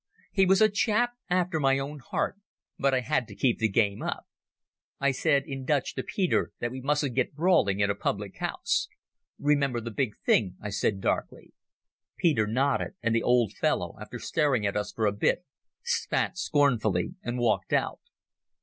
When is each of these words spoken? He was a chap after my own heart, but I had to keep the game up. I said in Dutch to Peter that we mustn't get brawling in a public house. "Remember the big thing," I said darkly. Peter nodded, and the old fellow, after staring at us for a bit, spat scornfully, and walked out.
He 0.31 0.47
was 0.47 0.63
a 0.63 0.69
chap 0.69 1.11
after 1.29 1.59
my 1.59 1.77
own 1.77 1.99
heart, 1.99 2.35
but 2.79 2.91
I 2.91 3.01
had 3.01 3.27
to 3.27 3.35
keep 3.35 3.59
the 3.59 3.69
game 3.69 4.01
up. 4.01 4.27
I 4.99 5.11
said 5.11 5.43
in 5.45 5.63
Dutch 5.63 5.93
to 5.93 6.01
Peter 6.01 6.53
that 6.57 6.71
we 6.71 6.81
mustn't 6.81 7.13
get 7.13 7.35
brawling 7.35 7.81
in 7.81 7.91
a 7.91 7.93
public 7.93 8.37
house. 8.37 8.87
"Remember 9.37 9.79
the 9.79 9.91
big 9.91 10.15
thing," 10.25 10.55
I 10.59 10.71
said 10.71 11.01
darkly. 11.01 11.53
Peter 12.17 12.47
nodded, 12.47 12.95
and 13.03 13.13
the 13.13 13.21
old 13.21 13.53
fellow, 13.53 13.95
after 14.01 14.17
staring 14.17 14.65
at 14.65 14.75
us 14.75 14.91
for 14.91 15.05
a 15.05 15.11
bit, 15.11 15.45
spat 15.83 16.35
scornfully, 16.35 17.13
and 17.21 17.37
walked 17.37 17.71
out. 17.71 17.99